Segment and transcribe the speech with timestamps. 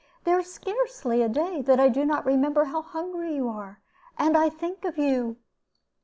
[0.23, 3.81] There is scarcely a day that I do not remember how hungry you are,
[4.17, 5.37] and I think of you."